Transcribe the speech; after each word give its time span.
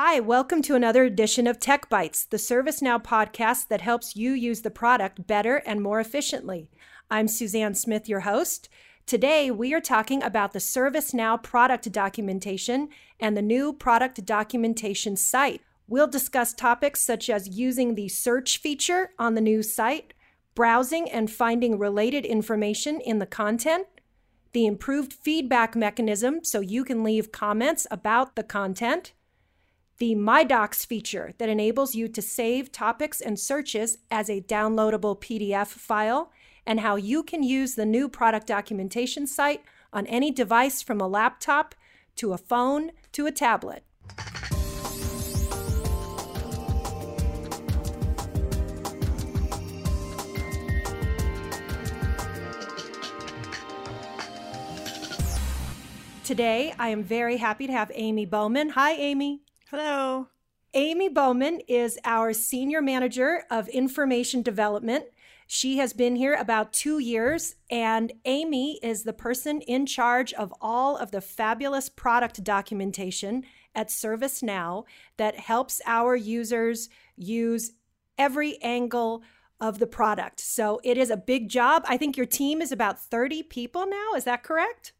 Hi, 0.00 0.20
welcome 0.20 0.62
to 0.62 0.76
another 0.76 1.02
edition 1.02 1.48
of 1.48 1.58
Tech 1.58 1.90
Bytes, 1.90 2.28
the 2.28 2.36
ServiceNow 2.36 3.02
podcast 3.02 3.66
that 3.66 3.80
helps 3.80 4.14
you 4.14 4.30
use 4.30 4.62
the 4.62 4.70
product 4.70 5.26
better 5.26 5.56
and 5.66 5.82
more 5.82 5.98
efficiently. 5.98 6.70
I'm 7.10 7.26
Suzanne 7.26 7.74
Smith, 7.74 8.08
your 8.08 8.20
host. 8.20 8.68
Today, 9.06 9.50
we 9.50 9.74
are 9.74 9.80
talking 9.80 10.22
about 10.22 10.52
the 10.52 10.60
ServiceNow 10.60 11.42
product 11.42 11.90
documentation 11.90 12.90
and 13.18 13.36
the 13.36 13.42
new 13.42 13.72
product 13.72 14.24
documentation 14.24 15.16
site. 15.16 15.62
We'll 15.88 16.06
discuss 16.06 16.54
topics 16.54 17.00
such 17.00 17.28
as 17.28 17.58
using 17.58 17.96
the 17.96 18.08
search 18.08 18.58
feature 18.58 19.10
on 19.18 19.34
the 19.34 19.40
new 19.40 19.64
site, 19.64 20.14
browsing 20.54 21.10
and 21.10 21.28
finding 21.28 21.76
related 21.76 22.24
information 22.24 23.00
in 23.00 23.18
the 23.18 23.26
content, 23.26 23.88
the 24.52 24.64
improved 24.64 25.12
feedback 25.12 25.74
mechanism 25.74 26.44
so 26.44 26.60
you 26.60 26.84
can 26.84 27.02
leave 27.02 27.32
comments 27.32 27.84
about 27.90 28.36
the 28.36 28.44
content, 28.44 29.12
the 29.98 30.14
My 30.14 30.44
Docs 30.44 30.84
feature 30.84 31.32
that 31.38 31.48
enables 31.48 31.94
you 31.94 32.06
to 32.08 32.22
save 32.22 32.70
topics 32.70 33.20
and 33.20 33.38
searches 33.38 33.98
as 34.10 34.30
a 34.30 34.40
downloadable 34.40 35.20
PDF 35.20 35.66
file, 35.66 36.30
and 36.64 36.80
how 36.80 36.94
you 36.94 37.24
can 37.24 37.42
use 37.42 37.74
the 37.74 37.86
new 37.86 38.08
product 38.08 38.46
documentation 38.46 39.26
site 39.26 39.62
on 39.92 40.06
any 40.06 40.30
device 40.30 40.82
from 40.82 41.00
a 41.00 41.08
laptop 41.08 41.74
to 42.14 42.32
a 42.32 42.38
phone 42.38 42.92
to 43.12 43.26
a 43.26 43.32
tablet. 43.32 43.82
Today, 56.22 56.74
I 56.78 56.90
am 56.90 57.02
very 57.02 57.38
happy 57.38 57.66
to 57.66 57.72
have 57.72 57.90
Amy 57.94 58.26
Bowman. 58.26 58.68
Hi, 58.70 58.92
Amy. 58.92 59.40
Hello. 59.70 60.28
Amy 60.72 61.10
Bowman 61.10 61.60
is 61.68 61.98
our 62.02 62.32
Senior 62.32 62.80
Manager 62.80 63.44
of 63.50 63.68
Information 63.68 64.40
Development. 64.40 65.04
She 65.46 65.76
has 65.76 65.92
been 65.92 66.16
here 66.16 66.32
about 66.32 66.72
two 66.72 66.98
years, 66.98 67.56
and 67.70 68.14
Amy 68.24 68.80
is 68.82 69.02
the 69.02 69.12
person 69.12 69.60
in 69.60 69.84
charge 69.84 70.32
of 70.32 70.54
all 70.62 70.96
of 70.96 71.10
the 71.10 71.20
fabulous 71.20 71.90
product 71.90 72.42
documentation 72.42 73.44
at 73.74 73.88
ServiceNow 73.88 74.84
that 75.18 75.38
helps 75.38 75.82
our 75.84 76.16
users 76.16 76.88
use 77.14 77.72
every 78.16 78.56
angle 78.62 79.22
of 79.60 79.80
the 79.80 79.86
product. 79.86 80.40
So 80.40 80.80
it 80.82 80.96
is 80.96 81.10
a 81.10 81.16
big 81.18 81.50
job. 81.50 81.84
I 81.86 81.98
think 81.98 82.16
your 82.16 82.24
team 82.24 82.62
is 82.62 82.72
about 82.72 82.98
30 82.98 83.42
people 83.42 83.86
now. 83.86 84.14
Is 84.16 84.24
that 84.24 84.42
correct? 84.42 84.94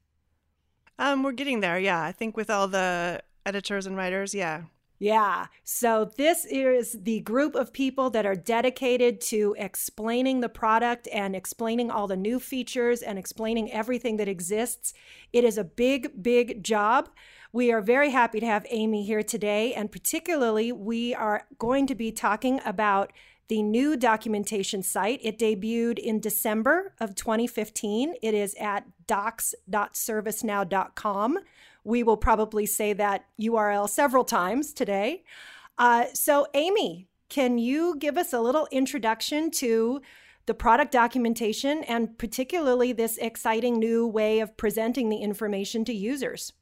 Um, 0.98 1.22
we're 1.22 1.32
getting 1.32 1.60
there. 1.60 1.78
Yeah, 1.78 2.02
I 2.02 2.12
think 2.12 2.36
with 2.36 2.50
all 2.50 2.68
the 2.68 3.22
editors 3.46 3.86
and 3.86 3.96
writers, 3.96 4.34
yeah. 4.34 4.64
Yeah. 5.00 5.46
So 5.62 6.10
this 6.16 6.44
is 6.44 6.96
the 7.00 7.20
group 7.20 7.54
of 7.54 7.72
people 7.72 8.10
that 8.10 8.26
are 8.26 8.34
dedicated 8.34 9.20
to 9.22 9.54
explaining 9.56 10.40
the 10.40 10.48
product 10.48 11.06
and 11.12 11.36
explaining 11.36 11.88
all 11.90 12.08
the 12.08 12.16
new 12.16 12.40
features 12.40 13.00
and 13.00 13.16
explaining 13.16 13.70
everything 13.70 14.16
that 14.16 14.26
exists. 14.26 14.92
It 15.32 15.44
is 15.44 15.56
a 15.56 15.62
big, 15.62 16.20
big 16.20 16.64
job. 16.64 17.10
We 17.52 17.70
are 17.72 17.80
very 17.80 18.10
happy 18.10 18.40
to 18.40 18.46
have 18.46 18.66
Amy 18.70 19.04
here 19.04 19.22
today, 19.22 19.72
and 19.72 19.90
particularly, 19.90 20.72
we 20.72 21.14
are 21.14 21.46
going 21.58 21.86
to 21.86 21.94
be 21.94 22.12
talking 22.12 22.60
about 22.64 23.12
the 23.48 23.62
new 23.62 23.96
documentation 23.96 24.82
site. 24.82 25.20
It 25.22 25.38
debuted 25.38 25.98
in 25.98 26.20
December 26.20 26.92
of 27.00 27.14
2015. 27.14 28.16
It 28.20 28.34
is 28.34 28.54
at 28.60 28.84
docs.servicenow.com. 29.06 31.38
We 31.88 32.02
will 32.02 32.18
probably 32.18 32.66
say 32.66 32.92
that 32.92 33.24
URL 33.40 33.88
several 33.88 34.22
times 34.22 34.74
today. 34.74 35.24
Uh, 35.78 36.04
so, 36.12 36.46
Amy, 36.52 37.08
can 37.30 37.56
you 37.56 37.96
give 37.96 38.18
us 38.18 38.34
a 38.34 38.40
little 38.40 38.68
introduction 38.70 39.50
to 39.52 40.02
the 40.44 40.52
product 40.52 40.92
documentation 40.92 41.82
and 41.84 42.18
particularly 42.18 42.92
this 42.92 43.16
exciting 43.16 43.78
new 43.78 44.06
way 44.06 44.40
of 44.40 44.54
presenting 44.58 45.08
the 45.08 45.16
information 45.16 45.82
to 45.86 45.94
users? 45.94 46.52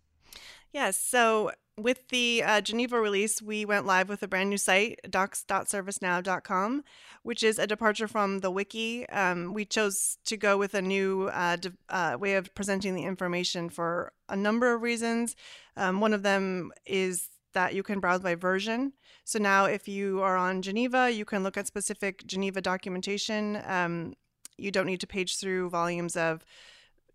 Yes. 0.73 0.97
So, 0.97 1.51
with 1.79 2.09
the 2.09 2.43
uh, 2.43 2.61
Geneva 2.61 2.99
release, 3.01 3.43
we 3.43 3.65
went 3.65 3.85
live 3.85 4.09
with 4.09 4.23
a 4.23 4.29
brand 4.29 4.49
new 4.49 4.57
site, 4.57 4.99
docs.servicenow.com, 5.11 6.85
which 7.23 7.43
is 7.43 7.59
a 7.59 7.67
departure 7.67 8.09
from 8.09 8.41
the 8.41 8.51
wiki. 8.51 9.07
Um, 9.11 9.53
we 9.53 9.65
chose 9.67 10.17
to 10.25 10.37
go 10.37 10.57
with 10.57 10.75
a 10.75 10.81
new 10.81 11.29
uh, 11.29 11.57
de- 11.57 11.73
uh, 11.89 12.17
way 12.19 12.35
of 12.35 12.55
presenting 12.55 12.95
the 12.95 13.05
information 13.05 13.69
for 13.69 14.13
a 14.29 14.37
number 14.37 14.75
of 14.75 14.83
reasons. 14.83 15.37
Um, 15.77 16.01
one 16.01 16.15
of 16.15 16.23
them 16.23 16.73
is 16.87 17.29
that 17.53 17.75
you 17.75 17.83
can 17.83 18.01
browse 18.01 18.21
by 18.21 18.35
version. 18.35 18.93
So 19.25 19.39
now, 19.39 19.67
if 19.67 19.87
you 19.87 20.23
are 20.23 20.37
on 20.37 20.63
Geneva, 20.63 21.11
you 21.11 21.25
can 21.25 21.43
look 21.43 21.57
at 21.57 21.67
specific 21.67 22.27
Geneva 22.27 22.61
documentation. 22.63 23.61
Um, 23.67 24.15
you 24.57 24.71
don't 24.71 24.87
need 24.87 25.01
to 25.01 25.07
page 25.07 25.37
through 25.39 25.69
volumes 25.71 26.17
of 26.17 26.45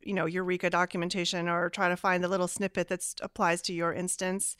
you 0.03 0.13
know 0.13 0.25
eureka 0.25 0.69
documentation 0.69 1.47
or 1.47 1.69
try 1.69 1.89
to 1.89 1.97
find 1.97 2.23
the 2.23 2.27
little 2.27 2.47
snippet 2.47 2.87
that 2.87 3.03
applies 3.21 3.61
to 3.61 3.73
your 3.73 3.93
instance 3.93 4.55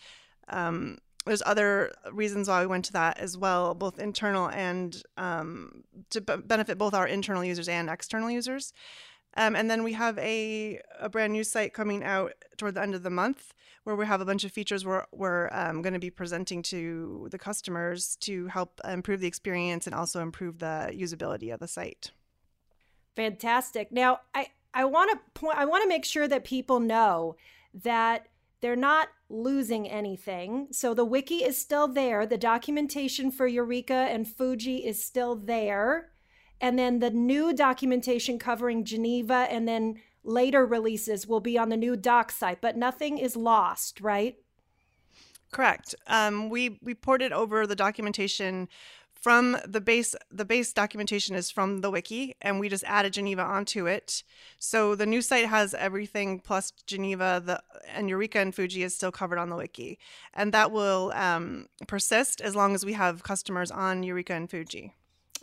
um, 0.50 0.98
there's 1.26 1.44
other 1.46 1.92
reasons 2.12 2.48
why 2.48 2.62
we 2.62 2.68
went 2.68 2.86
to 2.86 2.94
that 2.94 3.18
as 3.20 3.38
well 3.38 3.74
both 3.74 4.00
internal 4.00 4.50
and 4.50 5.04
um, 5.18 5.84
to 6.10 6.22
b- 6.22 6.38
benefit 6.46 6.78
both 6.78 6.94
our 6.94 7.08
internal 7.08 7.44
users 7.44 7.68
and 7.68 7.90
external 7.90 8.30
users 8.32 8.74
um, 9.38 9.56
and 9.56 9.72
then 9.72 9.84
we 9.84 9.94
have 9.94 10.18
a, 10.18 10.82
a 11.00 11.10
brand 11.10 11.32
new 11.32 11.44
site 11.44 11.74
coming 11.74 12.04
out 12.04 12.34
toward 12.58 12.76
the 12.76 12.82
end 12.82 12.96
of 12.96 13.04
the 13.04 13.10
month 13.10 13.54
where 13.84 13.96
we 13.96 14.06
have 14.06 14.22
a 14.22 14.26
bunch 14.26 14.44
of 14.44 14.52
features 14.52 14.86
we're, 14.86 15.06
we're 15.12 15.50
um, 15.52 15.82
going 15.82 15.94
to 15.94 16.00
be 16.00 16.10
presenting 16.10 16.62
to 16.62 17.28
the 17.32 17.40
customers 17.40 18.16
to 18.18 18.48
help 18.48 18.80
improve 18.88 19.22
the 19.22 19.28
experience 19.28 19.88
and 19.88 19.96
also 19.96 20.22
improve 20.22 20.60
the 20.60 20.92
usability 20.94 21.54
of 21.54 21.60
the 21.60 21.68
site. 21.68 22.12
Fantastic. 23.16 23.92
Now, 23.92 24.20
I, 24.36 24.48
I 24.74 24.86
want 24.86 25.12
to 25.12 25.40
point 25.40 25.58
I 25.58 25.66
want 25.66 25.84
to 25.84 25.90
make 25.90 26.06
sure 26.06 26.28
that 26.28 26.44
people 26.44 26.80
know 26.80 27.36
that 27.74 28.28
they're 28.62 28.76
not 28.76 29.10
losing 29.30 29.90
anything. 29.90 30.68
So 30.72 30.94
the 30.94 31.06
wiki 31.06 31.44
is 31.44 31.58
still 31.58 31.88
there. 31.88 32.26
The 32.26 32.38
documentation 32.38 33.32
for 33.32 33.48
Eureka 33.48 33.94
and 33.94 34.28
Fuji 34.28 34.86
is 34.86 35.04
still 35.04 35.36
there. 35.36 36.12
And 36.60 36.78
then 36.78 37.00
the 37.00 37.10
new 37.10 37.54
documentation 37.54 38.38
covering 38.38 38.86
Geneva 38.86 39.48
and 39.50 39.68
then 39.68 40.00
later 40.24 40.66
releases 40.66 41.26
will 41.26 41.40
be 41.40 41.58
on 41.58 41.70
the 41.70 41.78
new 41.78 41.96
doc 41.96 42.32
site, 42.32 42.62
but 42.62 42.78
nothing 42.78 43.18
is 43.18 43.36
lost, 43.36 44.00
right? 44.00 44.36
Correct. 45.52 45.96
Um, 46.08 46.50
we 46.50 46.80
we 46.82 46.94
ported 46.94 47.34
over 47.34 47.68
the 47.68 47.76
documentation 47.76 48.70
from 49.22 49.58
the 49.66 49.80
base 49.80 50.16
the 50.32 50.46
base 50.46 50.74
documentation 50.74 51.36
is 51.36 51.52
from 51.52 51.82
the 51.82 51.92
wiki 51.92 52.36
and 52.42 52.60
we 52.60 52.68
just 52.68 52.84
added 52.86 53.14
geneva 53.14 53.44
onto 53.44 53.86
it. 53.86 54.24
So 54.60 54.96
the 54.96 55.06
new 55.06 55.22
site 55.22 55.46
has 55.46 55.74
everything 55.76 56.40
plus 56.40 56.72
geneva 56.88 57.42
the 57.46 57.62
and 57.94 58.10
eureka 58.10 58.40
and 58.40 58.54
fuji 58.54 58.84
is 58.84 58.96
still 58.96 59.12
covered 59.12 59.38
on 59.38 59.50
the 59.50 59.56
wiki. 59.56 60.00
And 60.34 60.52
that 60.54 60.72
will 60.72 61.12
um, 61.16 61.68
persist 61.88 62.42
as 62.42 62.56
long 62.56 62.74
as 62.74 62.84
we 62.84 62.94
have 62.94 63.24
customers 63.24 63.70
on 63.70 64.04
eureka 64.04 64.34
and 64.34 64.50
fuji. 64.50 64.96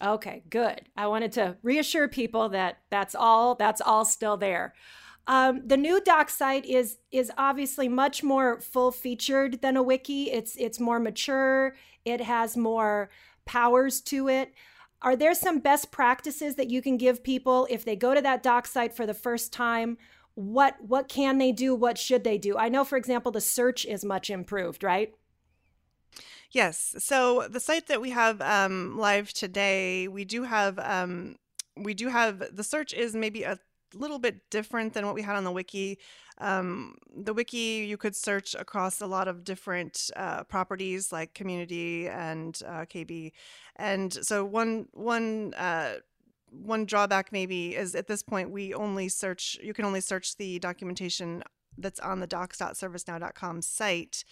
Okay 0.03 0.43
good. 0.51 0.83
I 0.97 1.07
wanted 1.07 1.33
to 1.33 1.57
reassure 1.63 2.09
people 2.09 2.49
that 2.51 2.79
that's 2.91 3.15
all 3.15 3.55
that's 3.55 3.81
all 3.81 4.05
still 4.05 4.37
there. 4.37 4.75
Um, 5.29 5.61
the 5.67 5.77
new 5.77 6.01
doc 6.01 6.31
site 6.31 6.65
is 6.65 6.99
is 7.13 7.31
obviously 7.37 7.87
much 7.87 8.23
more 8.23 8.61
full 8.61 8.91
featured 8.91 9.61
than 9.61 9.77
a 9.77 9.83
wiki. 9.83 10.33
It's 10.33 10.57
it's 10.57 10.81
more 10.81 10.99
mature. 10.99 11.77
It 12.05 12.23
has 12.23 12.57
more 12.57 13.11
powers 13.49 14.01
to 14.03 14.29
it. 14.29 14.53
Are 15.01 15.17
there 15.17 15.35
some 15.35 15.59
best 15.59 15.91
practices 15.91 16.57
that 16.57 16.71
you 16.71 16.83
can 16.83 16.97
give 16.97 17.25
people 17.25 17.67
if 17.71 17.85
they 17.85 17.97
go 17.97 18.15
to 18.15 18.21
that 18.21 18.43
doc 18.43 18.67
site 18.67 18.95
for 18.95 19.07
the 19.07 19.15
first 19.15 19.53
time? 19.53 19.97
What 20.35 20.77
what 20.81 21.09
can 21.09 21.39
they 21.39 21.51
do? 21.51 21.75
What 21.75 21.99
should 21.99 22.23
they 22.23 22.39
do? 22.39 22.57
I 22.57 22.69
know, 22.69 22.85
for 22.85 22.97
example, 22.97 23.33
the 23.33 23.41
search 23.41 23.85
is 23.85 24.05
much 24.05 24.31
improved, 24.31 24.85
right? 24.85 25.15
Yes. 26.51 26.95
So 26.99 27.47
the 27.49 27.61
site 27.61 27.87
that 27.89 28.01
we 28.01 28.11
have 28.11 28.41
um, 28.41 28.99
live 28.99 29.33
today, 29.33 30.09
we 30.09 30.25
do 30.25 30.45
have 30.45 30.79
um, 30.79 31.37
we 31.77 31.95
do 31.95 32.09
have 32.09 32.43
the 32.55 32.65
search 32.65 32.93
is 32.93 33.15
maybe 33.15 33.43
a 33.43 33.59
little 33.95 34.19
bit 34.19 34.51
different 34.51 34.93
than 34.93 35.07
what 35.07 35.15
we 35.15 35.23
had 35.23 35.37
on 35.37 35.45
the 35.45 35.53
wiki. 35.53 35.99
Um, 36.41 36.97
the 37.15 37.35
wiki, 37.35 37.85
you 37.89 37.97
could 37.97 38.15
search 38.15 38.55
across 38.55 39.01
a 39.01 39.07
lot 39.07 39.29
of 39.29 39.45
different 39.45 40.11
uh, 40.17 40.45
properties 40.45 41.13
like 41.13 41.35
community 41.35 42.09
and 42.09 42.61
uh, 42.67 42.85
KB. 42.85 43.33
And 43.77 44.13
so 44.13 44.45
one 44.45 44.89
one 44.93 45.55
uh, 45.55 45.97
one 46.51 46.85
drawback 46.87 47.33
maybe 47.33 47.75
is 47.75 47.95
at 47.95 48.07
this 48.07 48.23
point 48.23 48.51
we 48.51 48.73
only 48.73 49.09
search. 49.09 49.59
You 49.63 49.75
can 49.75 49.85
only 49.85 50.01
search 50.01 50.37
the 50.37 50.59
documentation 50.59 51.43
that's 51.77 52.01
on 52.01 52.21
the 52.21 52.27
docs.servicenow.com 52.27 53.63
site, 53.63 54.25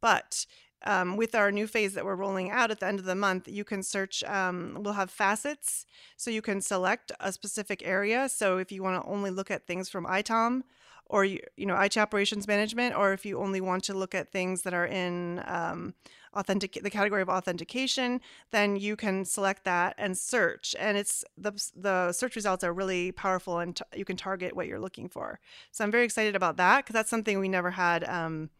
but 0.00 0.46
um, 0.86 1.16
with 1.16 1.34
our 1.34 1.50
new 1.50 1.66
phase 1.66 1.94
that 1.94 2.04
we're 2.04 2.14
rolling 2.14 2.50
out 2.50 2.70
at 2.70 2.80
the 2.80 2.86
end 2.86 2.98
of 2.98 3.06
the 3.06 3.14
month, 3.14 3.48
you 3.48 3.64
can 3.64 3.82
search, 3.82 4.22
um, 4.24 4.78
we'll 4.80 4.92
have 4.92 5.10
facets. 5.10 5.86
So 6.16 6.30
you 6.30 6.42
can 6.42 6.60
select 6.60 7.10
a 7.20 7.32
specific 7.32 7.82
area. 7.84 8.28
So 8.28 8.58
if 8.58 8.70
you 8.70 8.82
want 8.82 9.02
to 9.02 9.10
only 9.10 9.30
look 9.30 9.50
at 9.50 9.66
things 9.66 9.88
from 9.88 10.04
ITOM, 10.04 10.62
or 11.06 11.24
you, 11.24 11.40
know 11.58 11.78
IT 11.78 11.96
operations 11.96 12.46
management, 12.46 12.96
or 12.96 13.12
if 13.12 13.24
you 13.24 13.38
only 13.38 13.60
want 13.60 13.84
to 13.84 13.94
look 13.94 14.14
at 14.14 14.32
things 14.32 14.62
that 14.62 14.74
are 14.74 14.86
in 14.86 15.42
um, 15.46 15.94
authentic 16.34 16.78
the 16.82 16.90
category 16.90 17.22
of 17.22 17.28
authentication, 17.28 18.20
then 18.50 18.76
you 18.76 18.96
can 18.96 19.24
select 19.24 19.64
that 19.64 19.94
and 19.98 20.16
search. 20.16 20.74
And 20.78 20.96
it's 20.96 21.24
the 21.36 21.52
the 21.76 22.12
search 22.12 22.36
results 22.36 22.64
are 22.64 22.72
really 22.72 23.12
powerful, 23.12 23.58
and 23.58 23.76
t- 23.76 23.84
you 23.94 24.04
can 24.04 24.16
target 24.16 24.56
what 24.56 24.66
you're 24.66 24.80
looking 24.80 25.08
for. 25.08 25.40
So 25.72 25.84
I'm 25.84 25.90
very 25.90 26.04
excited 26.04 26.36
about 26.36 26.56
that 26.56 26.84
because 26.84 26.94
that's 26.94 27.10
something 27.10 27.38
we 27.38 27.48
never 27.48 27.72
had. 27.72 28.04
Um, 28.04 28.50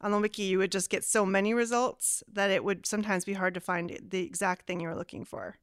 on 0.00 0.10
the 0.10 0.18
wiki, 0.18 0.42
you 0.42 0.58
would 0.58 0.72
just 0.72 0.90
get 0.90 1.02
so 1.02 1.24
many 1.24 1.54
results 1.54 2.22
that 2.30 2.50
it 2.50 2.62
would 2.62 2.84
sometimes 2.84 3.24
be 3.24 3.32
hard 3.32 3.54
to 3.54 3.60
find 3.60 3.98
the 4.06 4.22
exact 4.22 4.66
thing 4.66 4.80
you 4.80 4.88
were 4.88 4.94
looking 4.94 5.24
for. 5.24 5.56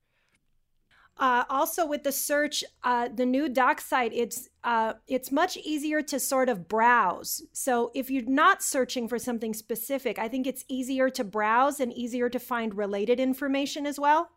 Uh, 1.21 1.44
also, 1.51 1.85
with 1.85 2.03
the 2.03 2.12
search, 2.12 2.63
uh, 2.83 3.07
the 3.13 3.27
new 3.27 3.47
doc 3.47 3.79
site, 3.79 4.12
it's 4.12 4.50
uh, 4.63 4.94
it's 5.07 5.31
much 5.31 5.56
easier 5.56 6.01
to 6.01 6.19
sort 6.19 6.50
of 6.50 6.68
browse. 6.68 7.44
So 7.53 7.91
if 7.94 8.09
you're 8.09 8.25
not 8.25 8.63
searching 8.63 9.07
for 9.07 9.19
something 9.19 9.53
specific, 9.53 10.18
I 10.18 10.27
think 10.27 10.47
it's 10.47 10.65
easier 10.68 11.12
to 11.12 11.23
browse 11.23 11.79
and 11.79 11.94
easier 11.94 12.27
to 12.29 12.39
find 12.39 12.73
related 12.73 13.19
information 13.19 13.85
as 13.85 14.00
well. 14.00 14.31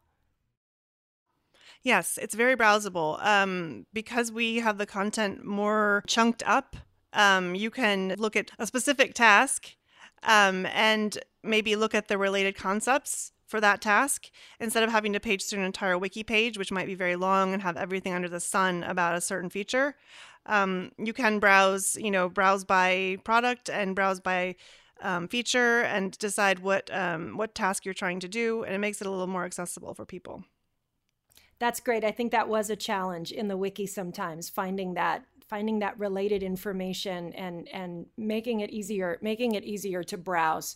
Yes, 1.82 2.19
it's 2.20 2.34
very 2.34 2.54
browsable. 2.54 3.19
Um, 3.25 3.87
because 3.94 4.30
we 4.30 4.56
have 4.56 4.76
the 4.76 4.87
content 4.87 5.42
more 5.42 6.02
chunked 6.06 6.42
up, 6.44 6.76
um, 7.14 7.54
you 7.54 7.70
can 7.70 8.14
look 8.19 8.37
at 8.37 8.50
a 8.58 8.66
specific 8.66 9.14
task 9.14 9.75
um, 10.22 10.66
and 10.66 11.16
maybe 11.42 11.76
look 11.76 11.94
at 11.94 12.08
the 12.08 12.19
related 12.19 12.56
concepts 12.56 13.32
for 13.54 13.60
that 13.60 13.80
task 13.80 14.32
instead 14.58 14.82
of 14.82 14.90
having 14.90 15.12
to 15.12 15.20
page 15.20 15.44
through 15.44 15.60
an 15.60 15.64
entire 15.64 15.96
wiki 15.96 16.24
page, 16.24 16.58
which 16.58 16.72
might 16.72 16.88
be 16.88 16.96
very 16.96 17.14
long 17.14 17.52
and 17.52 17.62
have 17.62 17.76
everything 17.76 18.12
under 18.12 18.28
the 18.28 18.40
sun 18.40 18.82
about 18.82 19.14
a 19.14 19.20
certain 19.20 19.48
feature. 19.48 19.94
Um, 20.46 20.90
you 20.98 21.12
can 21.12 21.38
browse, 21.38 21.94
you 21.94 22.10
know, 22.10 22.28
browse 22.28 22.64
by 22.64 23.18
product 23.22 23.70
and 23.70 23.94
browse 23.94 24.18
by 24.18 24.56
um, 25.02 25.28
feature 25.28 25.82
and 25.82 26.18
decide 26.18 26.58
what 26.58 26.92
um, 26.92 27.36
what 27.36 27.54
task 27.54 27.84
you're 27.84 27.94
trying 27.94 28.18
to 28.18 28.28
do, 28.28 28.64
and 28.64 28.74
it 28.74 28.78
makes 28.78 29.00
it 29.00 29.06
a 29.06 29.10
little 29.10 29.28
more 29.28 29.44
accessible 29.44 29.94
for 29.94 30.04
people. 30.04 30.42
That's 31.60 31.78
great. 31.78 32.02
I 32.02 32.10
think 32.10 32.32
that 32.32 32.48
was 32.48 32.70
a 32.70 32.76
challenge 32.76 33.30
in 33.30 33.46
the 33.46 33.56
wiki 33.56 33.86
sometimes 33.86 34.50
finding 34.50 34.94
that 34.94 35.26
finding 35.46 35.78
that 35.78 35.96
related 35.96 36.42
information 36.42 37.32
and 37.34 37.68
and 37.68 38.06
making 38.16 38.60
it 38.60 38.70
easier 38.70 39.16
making 39.22 39.54
it 39.54 39.62
easier 39.62 40.02
to 40.02 40.18
browse. 40.18 40.74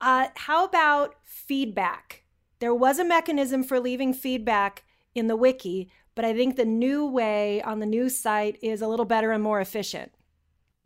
Uh, 0.00 0.28
how 0.34 0.64
about 0.64 1.16
feedback? 1.24 2.22
There 2.60 2.74
was 2.74 2.98
a 2.98 3.04
mechanism 3.04 3.62
for 3.62 3.80
leaving 3.80 4.12
feedback 4.12 4.84
in 5.14 5.26
the 5.26 5.36
wiki, 5.36 5.90
but 6.14 6.24
I 6.24 6.34
think 6.34 6.56
the 6.56 6.64
new 6.64 7.06
way 7.06 7.62
on 7.62 7.78
the 7.78 7.86
new 7.86 8.08
site 8.08 8.58
is 8.62 8.82
a 8.82 8.88
little 8.88 9.04
better 9.04 9.30
and 9.32 9.42
more 9.42 9.60
efficient. 9.60 10.12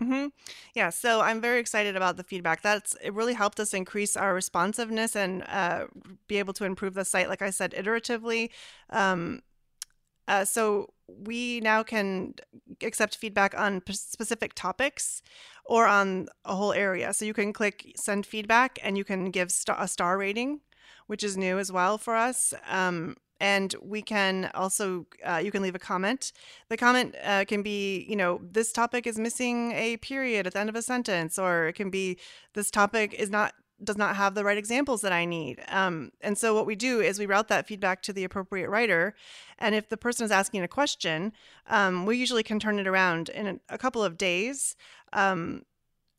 Mm-hmm. 0.01 0.29
Yeah, 0.75 0.91
so 0.91 1.21
I'm 1.21 1.41
very 1.41 1.61
excited 1.61 1.97
about 1.97 2.17
the 2.17 2.25
feedback. 2.25 2.63
That's 2.63 2.97
it. 3.03 3.15
Really 3.15 3.35
helped 3.35 3.61
us 3.61 3.73
increase 3.73 4.17
our 4.17 4.35
responsiveness 4.35 5.15
and 5.15 5.45
uh, 5.45 5.87
be 6.27 6.39
able 6.39 6.55
to 6.55 6.65
improve 6.65 6.95
the 6.95 7.05
site. 7.05 7.29
Like 7.29 7.43
I 7.43 7.51
said, 7.51 7.73
iteratively. 7.73 8.51
Um, 8.91 9.43
uh, 10.29 10.45
so 10.45 10.93
we 11.07 11.61
now 11.61 11.83
can 11.83 12.35
accept 12.83 13.17
feedback 13.17 13.55
on 13.59 13.81
p- 13.81 13.93
specific 13.93 14.55
topics 14.55 15.23
or 15.65 15.87
on 15.87 16.29
a 16.45 16.55
whole 16.55 16.73
area. 16.73 17.13
So 17.13 17.25
you 17.25 17.35
can 17.35 17.53
click 17.53 17.93
send 17.97 18.27
feedback 18.27 18.79
and 18.83 18.97
you 18.97 19.05
can 19.05 19.31
give 19.31 19.53
st- 19.53 19.79
a 19.79 19.89
star 19.89 20.19
rating, 20.19 20.61
which 21.07 21.23
is 21.23 21.37
new 21.37 21.59
as 21.59 21.71
well 21.71 21.99
for 21.99 22.17
us. 22.17 22.55
Um, 22.69 23.17
and 23.41 23.75
we 23.83 24.03
can 24.03 24.51
also 24.55 25.05
uh, 25.27 25.41
you 25.45 25.51
can 25.51 25.63
leave 25.63 25.75
a 25.75 25.79
comment 25.79 26.33
the 26.69 26.77
comment 26.77 27.15
uh, 27.25 27.45
can 27.45 27.61
be 27.61 28.07
you 28.09 28.15
know 28.15 28.41
this 28.41 28.73
topic 28.73 29.05
is 29.05 29.19
missing 29.19 29.73
a 29.73 29.97
period 29.97 30.47
at 30.47 30.53
the 30.53 30.61
end 30.61 30.69
of 30.69 30.77
a 30.77 30.83
sentence 30.83 31.39
or 31.39 31.67
it 31.67 31.73
can 31.73 31.91
be 31.91 32.17
this 32.55 32.71
topic 32.71 33.13
is 33.13 33.31
not 33.31 33.53
does 33.85 33.97
not 33.97 34.17
have 34.17 34.35
the 34.35 34.45
right 34.45 34.59
examples 34.59 35.01
that 35.03 35.13
I 35.13 35.25
need. 35.25 35.63
Um, 35.69 36.13
and 36.21 36.37
so 36.37 36.55
what 36.55 36.67
we 36.67 36.77
do 36.77 37.01
is 37.01 37.19
we 37.19 37.27
route 37.27 37.49
that 37.49 37.67
feedback 37.67 38.03
to 38.03 38.13
the 38.13 38.25
appropriate 38.25 38.69
writer. 38.69 39.15
And 39.59 39.75
if 39.75 39.89
the 39.89 39.97
person 39.97 40.25
is 40.25 40.31
asking 40.31 40.63
a 40.63 40.69
question, 40.69 41.33
um, 41.69 42.07
we 42.07 42.17
usually 42.17 42.43
can 42.43 42.59
turn 42.59 42.79
it 42.79 42.87
around 42.87 43.29
in 43.29 43.61
a, 43.69 43.79
couple 43.79 44.05
of 44.05 44.17
days. 44.17 44.77
Um, 45.13 45.63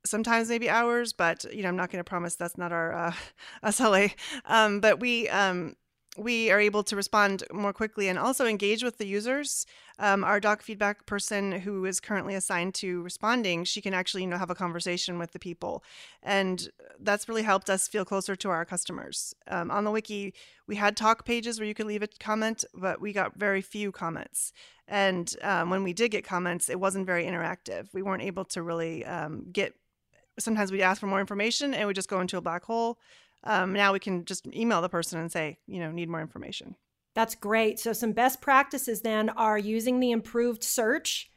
sometimes 0.05 0.49
maybe 0.49 0.69
hours, 0.69 1.13
but 1.13 1.45
you 1.53 1.63
know 1.63 1.69
I'm 1.69 1.77
not 1.77 1.89
going 1.89 2.03
to 2.03 2.09
promise 2.09 2.35
that's 2.35 2.57
not 2.57 2.71
our 2.71 2.93
uh, 2.93 3.13
SLA. 3.63 4.13
Um, 4.45 4.79
but 4.79 4.99
we 4.99 5.29
um, 5.29 5.75
we 6.17 6.51
are 6.51 6.59
able 6.59 6.83
to 6.83 6.95
respond 6.95 7.43
more 7.51 7.73
quickly 7.73 8.07
and 8.07 8.19
also 8.19 8.45
engage 8.45 8.83
with 8.83 8.97
the 8.97 9.07
users. 9.07 9.65
Um, 9.97 10.23
our 10.23 10.39
doc 10.39 10.61
feedback 10.61 11.05
person 11.05 11.51
who 11.51 11.85
is 11.85 11.99
currently 11.99 12.35
assigned 12.35 12.75
to 12.75 13.01
responding, 13.01 13.63
she 13.63 13.81
can 13.81 13.93
actually, 13.93 14.21
you 14.21 14.27
know, 14.27 14.37
have 14.37 14.49
a 14.49 14.55
conversation 14.55 15.17
with 15.17 15.31
the 15.31 15.39
people, 15.39 15.83
and 16.21 16.69
that's 16.99 17.27
really 17.27 17.41
helped 17.41 17.69
us 17.69 17.87
feel 17.87 18.05
closer 18.05 18.35
to 18.35 18.49
our 18.49 18.65
customers. 18.65 19.33
Um, 19.47 19.71
on 19.71 19.83
the 19.83 19.91
wiki, 19.91 20.33
we 20.67 20.75
had 20.75 20.95
talk 20.95 21.25
pages 21.25 21.59
where 21.59 21.67
you 21.67 21.73
could 21.73 21.87
leave 21.87 22.03
a 22.03 22.07
comment, 22.19 22.63
but 22.73 23.01
we 23.01 23.11
got 23.11 23.35
very 23.37 23.61
few 23.61 23.91
comments. 23.91 24.53
And 24.87 25.33
um, 25.41 25.69
when 25.69 25.83
we 25.83 25.93
did 25.93 26.11
get 26.11 26.25
comments, 26.25 26.69
it 26.69 26.79
wasn't 26.79 27.07
very 27.07 27.25
interactive. 27.25 27.87
We 27.93 28.03
weren't 28.03 28.23
able 28.23 28.45
to 28.45 28.61
really 28.61 29.05
um, 29.05 29.45
get. 29.51 29.73
Sometimes 30.39 30.71
we'd 30.71 30.81
ask 30.81 30.99
for 30.99 31.07
more 31.07 31.19
information, 31.19 31.73
and 31.73 31.87
we 31.87 31.93
just 31.93 32.09
go 32.09 32.19
into 32.19 32.37
a 32.37 32.41
black 32.41 32.63
hole 32.63 32.99
um, 33.43 33.73
now 33.73 33.93
we 33.93 33.99
can 33.99 34.25
just 34.25 34.47
email 34.53 34.81
the 34.81 34.89
person 34.89 35.19
and 35.19 35.31
say, 35.31 35.57
you 35.67 35.79
know, 35.79 35.91
need 35.91 36.09
more 36.09 36.21
information. 36.21 36.75
That's 37.15 37.35
great. 37.35 37.79
So, 37.79 37.93
some 37.93 38.13
best 38.13 38.41
practices 38.41 39.01
then 39.01 39.29
are 39.29 39.57
using 39.57 39.99
the 39.99 40.11
improved 40.11 40.63
search, 40.63 41.29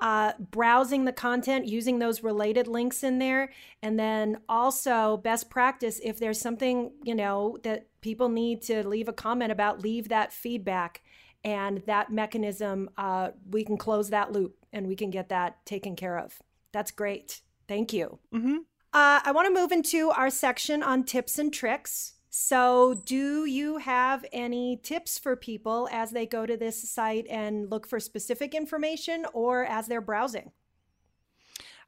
uh, 0.00 0.32
browsing 0.38 1.04
the 1.04 1.12
content, 1.12 1.66
using 1.66 1.98
those 1.98 2.24
related 2.24 2.66
links 2.66 3.04
in 3.04 3.18
there, 3.18 3.52
and 3.82 3.98
then 3.98 4.38
also 4.48 5.18
best 5.18 5.48
practice 5.48 6.00
if 6.02 6.18
there's 6.18 6.40
something 6.40 6.92
you 7.04 7.14
know 7.14 7.56
that 7.62 7.86
people 8.00 8.28
need 8.28 8.62
to 8.62 8.86
leave 8.86 9.08
a 9.08 9.12
comment 9.12 9.52
about, 9.52 9.82
leave 9.82 10.08
that 10.08 10.32
feedback, 10.32 11.02
and 11.44 11.82
that 11.86 12.10
mechanism 12.10 12.90
uh, 12.96 13.28
we 13.50 13.64
can 13.64 13.76
close 13.76 14.10
that 14.10 14.32
loop 14.32 14.56
and 14.72 14.86
we 14.86 14.96
can 14.96 15.10
get 15.10 15.28
that 15.28 15.64
taken 15.66 15.94
care 15.94 16.18
of. 16.18 16.40
That's 16.72 16.90
great. 16.90 17.42
Thank 17.68 17.92
you. 17.92 18.18
Mm-hmm. 18.34 18.56
Uh, 18.92 19.20
I 19.24 19.32
want 19.32 19.46
to 19.46 19.60
move 19.60 19.72
into 19.72 20.10
our 20.10 20.28
section 20.28 20.82
on 20.82 21.04
tips 21.04 21.38
and 21.38 21.52
tricks. 21.52 22.14
So, 22.28 22.94
do 23.04 23.44
you 23.44 23.78
have 23.78 24.24
any 24.32 24.78
tips 24.82 25.18
for 25.18 25.36
people 25.36 25.88
as 25.92 26.10
they 26.12 26.26
go 26.26 26.46
to 26.46 26.56
this 26.56 26.90
site 26.90 27.26
and 27.28 27.70
look 27.70 27.86
for 27.86 28.00
specific 28.00 28.54
information 28.54 29.26
or 29.32 29.64
as 29.64 29.86
they're 29.86 30.00
browsing? 30.00 30.52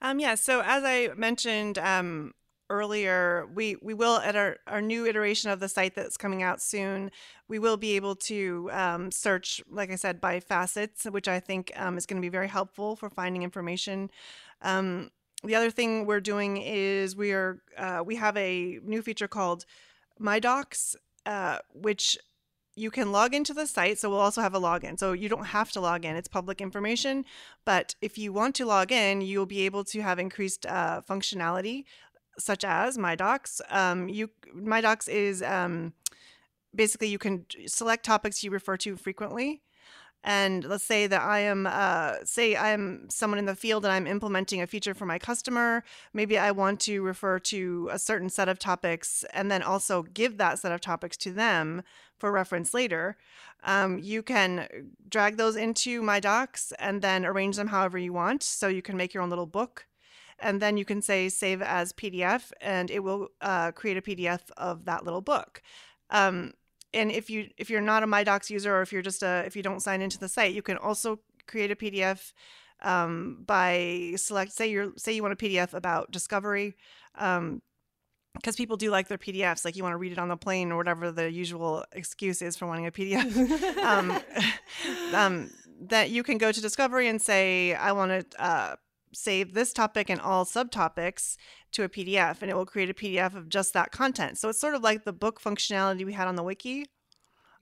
Um, 0.03 0.19
yeah, 0.19 0.35
so 0.35 0.62
as 0.65 0.83
I 0.85 1.11
mentioned 1.17 1.79
um, 1.79 2.35
earlier, 2.69 3.49
we, 3.55 3.77
we 3.81 3.95
will, 3.95 4.17
at 4.19 4.37
our, 4.37 4.59
our 4.67 4.83
new 4.83 5.06
iteration 5.06 5.51
of 5.51 5.61
the 5.61 5.69
site 5.69 5.95
that's 5.95 6.19
coming 6.19 6.43
out 6.43 6.61
soon, 6.61 7.11
we 7.49 7.58
will 7.58 7.79
be 7.79 7.96
able 7.96 8.15
to 8.17 8.69
um, 8.73 9.11
search, 9.11 9.63
like 9.70 9.91
I 9.91 9.96
said, 9.96 10.20
by 10.20 10.41
facets, 10.41 11.05
which 11.05 11.29
I 11.29 11.41
think 11.41 11.73
um, 11.77 11.96
is 11.96 12.05
going 12.05 12.20
to 12.20 12.25
be 12.25 12.31
very 12.31 12.49
helpful 12.49 12.96
for 12.96 13.08
finding 13.08 13.43
information. 13.43 14.11
Um, 14.61 15.11
the 15.44 15.55
other 15.55 15.70
thing 15.70 16.06
we're 16.06 16.20
doing 16.20 16.56
is 16.56 17.17
we 17.17 17.32
are 17.32 17.63
uh, 17.77 18.03
we 18.05 18.17
have 18.17 18.36
a 18.36 18.79
new 18.82 19.03
feature 19.03 19.29
called 19.29 19.65
My 20.19 20.39
Docs, 20.39 20.96
uh, 21.27 21.58
which 21.72 22.19
you 22.77 22.91
can 22.91 23.13
log 23.13 23.34
into 23.34 23.55
the 23.55 23.67
site. 23.67 23.98
So 23.98 24.10
we'll 24.10 24.20
also 24.20 24.41
have 24.41 24.55
a 24.55 24.60
login. 24.60 24.98
So 24.98 25.13
you 25.13 25.29
don't 25.29 25.46
have 25.46 25.70
to 25.72 25.81
log 25.81 26.05
in; 26.05 26.17
it's 26.17 26.29
public 26.29 26.60
information. 26.60 27.24
But 27.65 27.94
if 28.01 28.19
you 28.19 28.32
want 28.32 28.55
to 28.56 28.67
log 28.67 28.93
in, 28.93 29.20
you'll 29.20 29.46
be 29.46 29.63
able 29.63 29.84
to 29.84 30.01
have 30.03 30.19
increased 30.19 30.67
uh, 30.67 31.03
functionality, 31.08 31.84
such 32.39 32.65
as 32.65 32.98
My 32.98 33.15
Docs. 33.15 33.60
Um, 33.70 34.08
you 34.08 34.31
My 34.55 34.81
Docs 34.81 35.08
is 35.08 35.43
um, 35.43 35.93
basically 36.74 37.08
you 37.08 37.19
can 37.19 37.46
select 37.67 38.05
topics 38.05 38.43
you 38.43 38.51
refer 38.51 38.77
to 38.79 38.96
frequently 38.96 39.63
and 40.24 40.64
let's 40.64 40.84
say 40.84 41.06
that 41.06 41.20
I 41.20 41.40
am, 41.40 41.66
uh, 41.70 42.14
say 42.24 42.56
I 42.56 42.70
am 42.70 43.06
someone 43.10 43.38
in 43.38 43.44
the 43.44 43.54
field 43.54 43.84
and 43.84 43.93
I'm 43.93 44.06
implementing 44.06 44.62
a 44.62 44.66
feature 44.66 44.94
for 44.94 45.04
my 45.04 45.19
customer. 45.19 45.84
Maybe 46.14 46.38
I 46.38 46.50
want 46.50 46.81
to 46.81 47.02
refer 47.02 47.38
to 47.40 47.90
a 47.93 47.98
certain 47.98 48.31
set 48.31 48.48
of 48.48 48.58
topics 48.58 49.26
and 49.34 49.50
then 49.50 49.62
also 49.62 50.02
give 50.02 50.38
that 50.38 50.58
set 50.58 50.72
of 50.72 50.81
topics 50.81 51.19
to 51.19 51.32
them 51.32 51.82
for 52.16 52.32
reference 52.32 52.72
later. 52.72 53.19
Um, 53.64 53.98
you 53.98 54.22
can 54.22 54.66
drag 55.10 55.36
those 55.36 55.56
into 55.56 56.00
my 56.00 56.20
docs 56.20 56.72
and 56.78 57.02
then 57.02 57.26
arrange 57.26 57.56
them 57.56 57.69
however 57.69 57.98
you 57.98 58.14
want. 58.14 58.43
So 58.43 58.69
you 58.69 58.81
can 58.81 58.96
make 58.96 59.12
your 59.12 59.22
own 59.22 59.28
little 59.28 59.46
book. 59.46 59.86
And 60.38 60.60
then 60.60 60.78
you 60.78 60.86
can 60.86 61.02
say 61.02 61.28
save 61.28 61.60
as 61.60 61.93
PDF 61.93 62.50
and 62.62 62.90
it 62.90 63.00
will 63.00 63.28
uh, 63.43 63.72
create 63.72 63.98
a 63.98 64.02
PDF 64.02 64.50
of 64.56 64.86
that 64.86 65.04
little 65.04 65.20
book. 65.20 65.60
Um, 66.08 66.54
and 66.94 67.10
if 67.10 67.29
you 67.29 67.48
if 67.56 67.70
you're 67.70 67.81
not 67.81 68.03
a 68.03 68.06
MyDocs 68.06 68.51
user 68.51 68.74
or 68.74 68.82
if 68.82 68.93
you're 68.93 69.03
just 69.03 69.22
a 69.22 69.44
if 69.46 69.56
you 69.56 69.63
don't 69.63 69.81
sign 69.81 70.01
into 70.01 70.19
the 70.19 70.29
site, 70.29 70.55
you 70.55 70.63
can 70.63 70.77
also 70.77 71.20
create 71.46 71.70
a 71.70 71.77
PDF 71.77 72.32
um, 72.82 73.43
by 73.46 74.15
select 74.17 74.53
say 74.53 74.70
you're 74.70 74.93
say 74.96 75.13
you 75.13 75.22
want 75.22 75.32
a 75.32 75.44
PDF 75.44 75.74
about 75.74 76.10
discovery. 76.10 76.77
Um, 77.17 77.63
because 78.34 78.56
people 78.56 78.77
do 78.77 78.91
like 78.91 79.06
their 79.06 79.19
PDFs, 79.19 79.65
like 79.65 79.77
you 79.77 79.84
want 79.84 79.93
to 79.93 79.96
read 79.98 80.10
it 80.10 80.19
on 80.19 80.27
the 80.27 80.36
plane 80.36 80.72
or 80.72 80.77
whatever 80.77 81.13
the 81.13 81.31
usual 81.31 81.84
excuse 81.93 82.43
is 82.43 82.56
for 82.56 82.67
wanting 82.67 82.86
a 82.86 82.91
PDF. 82.91 83.79
um, 83.79 84.20
um, 85.15 85.51
that 85.81 86.10
you 86.10 86.22
can 86.22 86.39
go 86.39 86.51
to 86.51 86.60
Discovery 86.60 87.08
and 87.08 87.22
say, 87.22 87.74
I 87.74 87.93
want 87.93 88.29
to 88.29 88.43
uh, 88.44 88.77
save 89.13 89.55
this 89.55 89.72
topic 89.72 90.10
and 90.10 90.20
all 90.20 90.44
subtopics 90.44 91.36
to 91.74 91.84
a 91.84 91.88
PDF, 91.88 92.40
and 92.40 92.50
it 92.50 92.54
will 92.54 92.66
create 92.66 92.90
a 92.90 92.94
PDF 92.94 93.34
of 93.34 93.48
just 93.48 93.72
that 93.74 93.93
content. 93.93 94.38
So 94.38 94.48
it's 94.48 94.60
sort 94.60 94.74
of 94.74 94.82
like 94.82 95.04
the 95.04 95.12
book 95.12 95.40
functionality 95.40 96.04
we 96.04 96.12
had 96.12 96.28
on 96.28 96.36
the 96.36 96.43
wiki. 96.43 96.86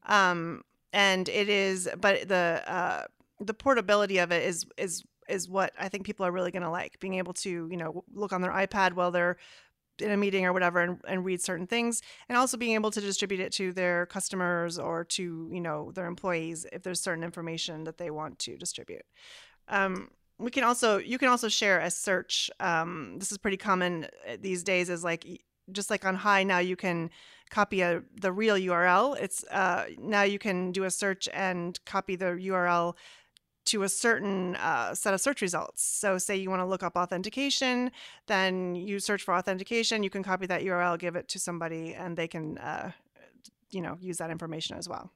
Um, 0.06 0.62
and 0.92 1.28
it 1.28 1.48
is, 1.48 1.88
but 1.98 2.28
the 2.28 2.62
uh, 2.66 3.04
the 3.40 3.54
portability 3.54 4.18
of 4.18 4.30
it 4.30 4.44
is 4.44 4.66
is 4.76 5.02
is 5.28 5.48
what 5.48 5.72
I 5.78 5.88
think 5.88 6.04
people 6.04 6.26
are 6.26 6.32
really 6.32 6.50
going 6.50 6.62
to 6.62 6.70
like. 6.70 7.00
Being 7.00 7.14
able 7.14 7.32
to 7.34 7.68
you 7.70 7.76
know 7.76 8.04
look 8.12 8.32
on 8.32 8.42
their 8.42 8.52
iPad 8.52 8.92
while 8.92 9.10
they're 9.10 9.36
in 9.98 10.10
a 10.10 10.16
meeting 10.16 10.44
or 10.44 10.52
whatever 10.52 10.80
and, 10.80 11.00
and 11.06 11.24
read 11.24 11.40
certain 11.40 11.66
things 11.66 12.02
and 12.28 12.36
also 12.36 12.56
being 12.56 12.74
able 12.74 12.90
to 12.90 13.00
distribute 13.00 13.40
it 13.40 13.52
to 13.52 13.72
their 13.72 14.06
customers 14.06 14.78
or 14.78 15.04
to 15.04 15.48
you 15.52 15.60
know 15.60 15.92
their 15.92 16.06
employees 16.06 16.66
if 16.72 16.82
there's 16.82 17.00
certain 17.00 17.22
information 17.22 17.84
that 17.84 17.98
they 17.98 18.10
want 18.10 18.38
to 18.38 18.56
distribute 18.56 19.04
um, 19.68 20.08
we 20.42 20.50
can 20.50 20.64
also 20.64 20.98
you 20.98 21.18
can 21.18 21.28
also 21.28 21.48
share 21.48 21.80
a 21.80 21.90
search 21.90 22.50
um, 22.60 23.16
this 23.18 23.30
is 23.32 23.38
pretty 23.38 23.56
common 23.56 24.04
uh, 24.28 24.36
these 24.40 24.62
days 24.62 24.90
is 24.90 25.04
like 25.04 25.24
just 25.70 25.90
like 25.90 26.04
on 26.04 26.16
High 26.16 26.42
now 26.42 26.58
you 26.58 26.76
can 26.76 27.10
copy 27.50 27.82
a 27.82 28.02
the 28.20 28.32
real 28.32 28.56
url 28.56 29.16
it's 29.20 29.44
uh, 29.50 29.86
now 29.98 30.22
you 30.22 30.38
can 30.38 30.72
do 30.72 30.84
a 30.84 30.90
search 30.90 31.28
and 31.32 31.78
copy 31.84 32.16
the 32.16 32.24
url 32.24 32.94
to 33.64 33.84
a 33.84 33.88
certain 33.88 34.56
uh, 34.56 34.92
set 34.92 35.14
of 35.14 35.20
search 35.20 35.40
results. 35.40 35.84
So, 35.84 36.18
say 36.18 36.36
you 36.36 36.50
want 36.50 36.60
to 36.62 36.66
look 36.66 36.82
up 36.82 36.96
authentication, 36.96 37.92
then 38.26 38.74
you 38.74 38.98
search 38.98 39.22
for 39.22 39.34
authentication. 39.34 40.02
You 40.02 40.10
can 40.10 40.24
copy 40.24 40.46
that 40.46 40.62
URL, 40.62 40.98
give 40.98 41.14
it 41.14 41.28
to 41.28 41.38
somebody, 41.38 41.94
and 41.94 42.16
they 42.16 42.26
can, 42.26 42.58
uh, 42.58 42.90
you 43.70 43.80
know, 43.80 43.96
use 44.00 44.18
that 44.18 44.30
information 44.30 44.76
as 44.76 44.88
well. 44.88 45.12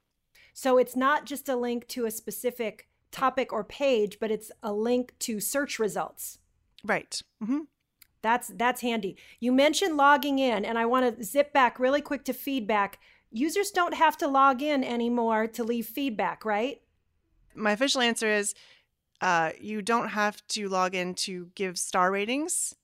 So 0.55 0.79
it's 0.79 0.97
not 0.97 1.27
just 1.27 1.49
a 1.49 1.57
link 1.57 1.89
to 1.89 2.07
a 2.07 2.11
specific 2.11 2.89
topic 3.17 3.53
or 3.53 3.65
page, 3.65 4.19
but 4.21 4.31
it's 4.31 4.51
a 4.63 4.73
link 4.73 5.13
to 5.21 5.41
search 5.41 5.79
results. 5.79 6.39
Right. 6.85 7.21
Mm-hmm. 7.43 7.61
That's 8.23 8.49
that's 8.49 8.81
handy. 8.81 9.17
You 9.41 9.53
mentioned 9.53 9.97
logging 9.97 10.39
in, 10.39 10.65
and 10.65 10.79
I 10.79 10.87
want 10.87 11.17
to 11.17 11.25
zip 11.25 11.53
back 11.53 11.79
really 11.79 12.01
quick 12.01 12.25
to 12.25 12.33
feedback. 12.33 12.99
Users 13.31 13.71
don't 13.71 13.95
have 13.95 14.17
to 14.19 14.29
log 14.29 14.63
in 14.63 14.83
anymore 14.83 15.47
to 15.49 15.65
leave 15.65 15.87
feedback, 15.87 16.45
right? 16.45 16.81
my 17.57 17.73
official 17.73 18.01
answer 18.01 18.29
is 18.29 18.55
uh, 19.21 19.51
you 19.61 19.83
don't 19.83 20.09
have 20.09 20.47
to 20.49 20.69
log 20.69 20.95
in 20.95 21.15
to 21.15 21.51
give 21.55 21.79
star 21.79 22.11
ratings. 22.11 22.75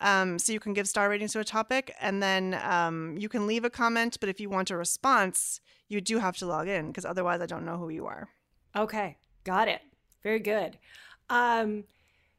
Um, 0.00 0.38
so 0.40 0.52
you 0.52 0.58
can 0.58 0.72
give 0.72 0.88
star 0.88 1.08
ratings 1.08 1.32
to 1.34 1.38
a 1.38 1.44
topic, 1.44 1.94
and 2.00 2.20
then 2.20 2.58
um, 2.64 3.16
you 3.16 3.28
can 3.28 3.46
leave 3.46 3.64
a 3.64 3.70
comment. 3.70 4.16
But 4.18 4.28
if 4.28 4.40
you 4.40 4.50
want 4.50 4.72
a 4.72 4.76
response, 4.76 5.60
you 5.88 6.00
do 6.00 6.18
have 6.18 6.36
to 6.38 6.46
log 6.46 6.66
in 6.66 6.88
because 6.88 7.04
otherwise, 7.04 7.40
I 7.40 7.46
don't 7.46 7.64
know 7.64 7.76
who 7.76 7.88
you 7.88 8.06
are. 8.06 8.28
Okay, 8.74 9.16
got 9.44 9.68
it. 9.68 9.80
Very 10.22 10.38
good. 10.38 10.78
Um, 11.30 11.84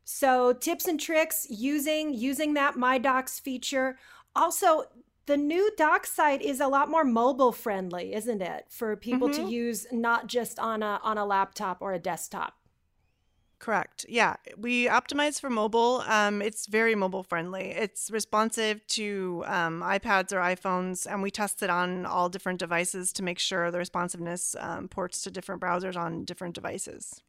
so 0.03 0.53
tips 0.53 0.85
and 0.85 0.99
tricks 0.99 1.47
using 1.49 2.13
using 2.13 2.53
that 2.55 2.77
My 2.77 2.97
Docs 2.97 3.39
feature. 3.39 3.97
Also, 4.35 4.85
the 5.25 5.37
new 5.37 5.71
doc 5.77 6.05
site 6.05 6.41
is 6.41 6.59
a 6.59 6.67
lot 6.67 6.89
more 6.89 7.05
mobile 7.05 7.51
friendly 7.51 8.13
isn't 8.13 8.41
it 8.41 8.65
for 8.69 8.95
people 8.97 9.29
mm-hmm. 9.29 9.45
to 9.45 9.51
use 9.51 9.87
not 9.91 10.27
just 10.27 10.59
on 10.59 10.83
a 10.83 10.99
on 11.01 11.17
a 11.17 11.25
laptop 11.25 11.77
or 11.81 11.93
a 11.93 11.99
desktop 11.99 12.55
correct 13.63 14.05
yeah 14.09 14.35
we 14.57 14.87
optimize 14.87 15.39
for 15.39 15.49
mobile 15.49 16.03
um, 16.07 16.41
it's 16.41 16.65
very 16.65 16.95
mobile 16.95 17.23
friendly 17.23 17.71
it's 17.71 18.11
responsive 18.11 18.85
to 18.87 19.41
um, 19.47 19.81
ipads 19.81 20.33
or 20.33 20.39
iphones 20.53 21.09
and 21.09 21.23
we 21.23 21.31
test 21.31 21.63
it 21.63 21.69
on 21.69 22.05
all 22.05 22.27
different 22.27 22.59
devices 22.59 23.13
to 23.13 23.23
make 23.23 23.39
sure 23.39 23.71
the 23.71 23.77
responsiveness 23.77 24.53
um, 24.59 24.89
ports 24.89 25.21
to 25.21 25.31
different 25.31 25.61
browsers 25.61 25.95
on 25.95 26.25
different 26.25 26.53
devices 26.53 27.21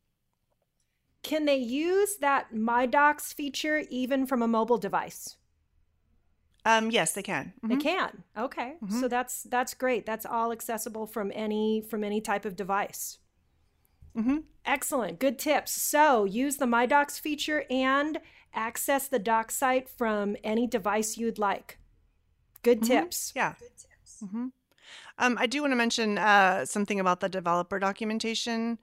can 1.23 1.45
they 1.45 1.57
use 1.57 2.17
that 2.17 2.53
my 2.53 2.85
docs 2.85 3.33
feature 3.33 3.85
even 3.88 4.26
from 4.26 4.43
a 4.43 4.49
mobile 4.49 4.79
device 4.79 5.37
um, 6.67 6.91
yes, 6.91 7.12
they 7.12 7.23
can. 7.23 7.53
Mm-hmm. 7.59 7.69
They 7.69 7.76
can. 7.76 8.25
Okay, 8.38 8.76
mm-hmm. 8.83 8.99
so 8.99 9.07
that's 9.07 9.43
that's 9.43 9.75
great. 9.75 10.07
That's 10.07 10.25
all 10.25 10.50
accessible 10.50 11.07
from 11.07 11.31
any 11.35 11.83
from 11.83 12.03
any 12.03 12.23
type 12.23 12.47
of 12.47 12.57
device. 12.57 13.19
Mm-hmm. 14.16 14.38
Excellent. 14.64 15.18
Good 15.18 15.38
tips. 15.38 15.73
So 15.73 16.25
use 16.25 16.56
the 16.56 16.66
My 16.66 16.87
Docs 16.87 17.18
feature 17.18 17.64
and 17.68 18.21
access 18.54 19.09
the 19.09 19.18
doc 19.18 19.50
site 19.50 19.88
from 19.88 20.37
any 20.44 20.66
device 20.66 21.16
you'd 21.16 21.38
like. 21.38 21.78
Good 22.62 22.80
mm-hmm. 22.80 23.02
tips. 23.02 23.33
Yeah. 23.35 23.54
Good 23.59 23.76
tips. 23.76 24.23
Mm-hmm. 24.25 24.47
Um, 25.18 25.37
I 25.38 25.47
do 25.47 25.61
want 25.61 25.73
to 25.73 25.76
mention 25.76 26.18
uh, 26.18 26.64
something 26.64 26.99
about 27.00 27.21
the 27.21 27.28
developer 27.28 27.78
documentation. 27.78 28.78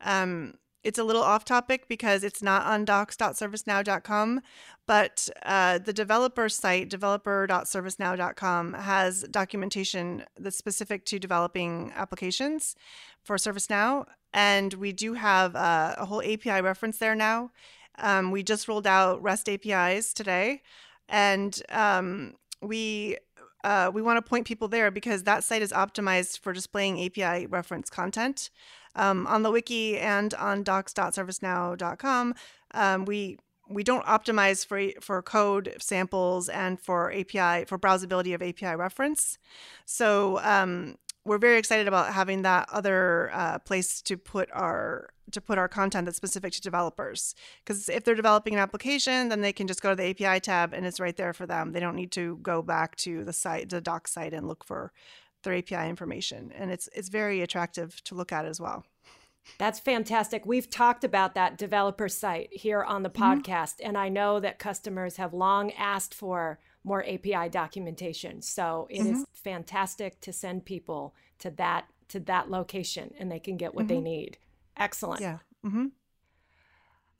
Um, 0.00 0.54
it's 0.88 0.98
a 0.98 1.04
little 1.04 1.22
off 1.22 1.44
topic 1.44 1.86
because 1.86 2.24
it's 2.24 2.42
not 2.42 2.64
on 2.64 2.86
docs.servicenow.com, 2.86 4.40
but 4.86 5.28
uh, 5.44 5.76
the 5.76 5.92
developer 5.92 6.48
site, 6.48 6.88
developer.servicenow.com, 6.88 8.72
has 8.72 9.24
documentation 9.24 10.24
that's 10.40 10.56
specific 10.56 11.04
to 11.04 11.18
developing 11.18 11.92
applications 11.94 12.74
for 13.22 13.36
ServiceNow. 13.36 14.06
And 14.32 14.72
we 14.74 14.92
do 14.92 15.12
have 15.12 15.54
uh, 15.54 15.94
a 15.98 16.06
whole 16.06 16.22
API 16.22 16.62
reference 16.62 16.96
there 16.96 17.14
now. 17.14 17.50
Um, 17.98 18.30
we 18.30 18.42
just 18.42 18.66
rolled 18.66 18.86
out 18.86 19.22
REST 19.22 19.50
APIs 19.50 20.14
today. 20.14 20.62
And 21.10 21.62
um, 21.68 22.36
we 22.62 23.18
uh, 23.62 23.90
we 23.92 24.00
want 24.00 24.24
to 24.24 24.26
point 24.26 24.46
people 24.46 24.68
there 24.68 24.90
because 24.90 25.24
that 25.24 25.44
site 25.44 25.60
is 25.60 25.72
optimized 25.72 26.38
for 26.38 26.54
displaying 26.54 27.04
API 27.04 27.46
reference 27.46 27.90
content. 27.90 28.48
Um, 28.94 29.26
on 29.26 29.42
the 29.42 29.50
wiki 29.50 29.98
and 29.98 30.34
on 30.34 30.62
docs.servicenow.com, 30.62 32.34
um, 32.74 33.04
we 33.04 33.38
we 33.70 33.84
don't 33.84 34.04
optimize 34.06 34.66
for 34.66 35.00
for 35.00 35.22
code 35.22 35.76
samples 35.78 36.48
and 36.48 36.80
for 36.80 37.12
API 37.12 37.64
for 37.66 37.78
browsability 37.78 38.34
of 38.34 38.42
API 38.42 38.74
reference. 38.76 39.38
So 39.84 40.40
um, 40.42 40.96
we're 41.24 41.38
very 41.38 41.58
excited 41.58 41.86
about 41.86 42.12
having 42.12 42.42
that 42.42 42.68
other 42.72 43.30
uh, 43.34 43.58
place 43.58 44.00
to 44.02 44.16
put 44.16 44.48
our 44.52 45.10
to 45.30 45.40
put 45.42 45.58
our 45.58 45.68
content 45.68 46.06
that's 46.06 46.16
specific 46.16 46.54
to 46.54 46.60
developers. 46.60 47.34
Because 47.62 47.88
if 47.90 48.04
they're 48.04 48.14
developing 48.14 48.54
an 48.54 48.60
application, 48.60 49.28
then 49.28 49.42
they 49.42 49.52
can 49.52 49.66
just 49.66 49.82
go 49.82 49.90
to 49.90 49.96
the 49.96 50.08
API 50.08 50.40
tab 50.40 50.72
and 50.72 50.86
it's 50.86 50.98
right 50.98 51.16
there 51.16 51.34
for 51.34 51.46
them. 51.46 51.72
They 51.72 51.80
don't 51.80 51.96
need 51.96 52.12
to 52.12 52.38
go 52.42 52.62
back 52.62 52.96
to 52.96 53.24
the 53.24 53.34
site, 53.34 53.68
the 53.68 53.82
doc 53.82 54.08
site, 54.08 54.32
and 54.32 54.48
look 54.48 54.64
for 54.64 54.90
their 55.42 55.54
API 55.54 55.88
information. 55.88 56.52
And 56.54 56.70
it's 56.70 56.88
it's 56.94 57.08
very 57.08 57.42
attractive 57.42 58.02
to 58.04 58.14
look 58.14 58.32
at 58.32 58.44
as 58.44 58.60
well. 58.60 58.84
That's 59.56 59.78
fantastic. 59.78 60.44
We've 60.44 60.68
talked 60.68 61.04
about 61.04 61.34
that 61.34 61.56
developer 61.56 62.08
site 62.08 62.52
here 62.52 62.82
on 62.82 63.02
the 63.02 63.10
mm-hmm. 63.10 63.40
podcast, 63.40 63.76
and 63.82 63.96
I 63.96 64.08
know 64.10 64.40
that 64.40 64.58
customers 64.58 65.16
have 65.16 65.32
long 65.32 65.72
asked 65.72 66.14
for 66.14 66.58
more 66.84 67.02
API 67.04 67.48
documentation. 67.48 68.42
So 68.42 68.86
it 68.90 69.00
mm-hmm. 69.00 69.14
is 69.14 69.26
fantastic 69.32 70.20
to 70.20 70.32
send 70.32 70.64
people 70.64 71.14
to 71.38 71.50
that 71.52 71.86
to 72.08 72.20
that 72.20 72.50
location, 72.50 73.14
and 73.18 73.30
they 73.30 73.40
can 73.40 73.56
get 73.56 73.74
what 73.74 73.86
mm-hmm. 73.86 73.94
they 73.96 74.00
need. 74.00 74.38
Excellent. 74.76 75.20
Yeah. 75.20 75.38